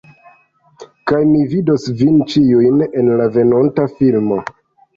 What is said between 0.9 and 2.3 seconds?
Kaj mi vidos vin